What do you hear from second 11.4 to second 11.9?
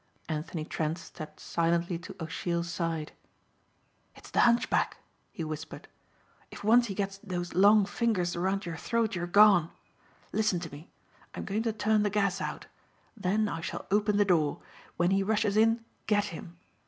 going to